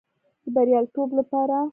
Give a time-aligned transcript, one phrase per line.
[0.43, 1.59] د بریالیتوب لپاره